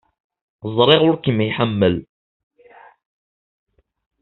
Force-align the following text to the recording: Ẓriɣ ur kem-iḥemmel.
Ẓriɣ 0.75 1.01
ur 1.09 1.15
kem-iḥemmel. 1.23 1.95